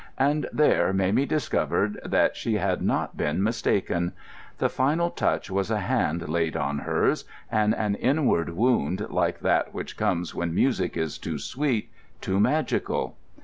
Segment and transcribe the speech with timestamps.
[0.17, 4.13] And there Mamie discovered that she had not been mistaken.
[4.57, 9.75] The final touch was a hand laid on hers, and an inward wound like that
[9.75, 13.15] which comes when music is too sweet, too magical.